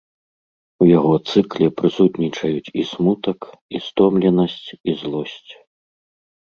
У 0.83 0.87
яго 0.99 1.11
цыкле 1.33 1.67
прысутнічаюць 1.81 2.73
і 2.81 2.87
смутак, 2.93 3.39
і 3.77 3.85
стомленасць, 3.91 4.59
і 4.89 5.01
злосць. 5.05 5.51